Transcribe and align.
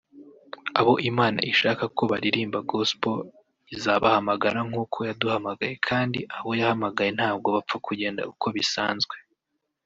abo 0.79 0.93
Imana 1.09 1.39
ishaka 1.51 1.83
ko 1.95 2.03
baririmba 2.11 2.59
gospel 2.71 3.17
izabahamagara 3.75 4.59
nk’uko 4.67 4.97
yaduhamagaye 5.07 5.73
kandi 5.87 6.19
abo 6.37 6.51
yahamagaye 6.59 7.11
ntabwo 7.17 7.47
bapfa 7.55 7.77
kugenda 7.87 8.21
uko 8.31 8.47
bisanzwe 8.57 9.15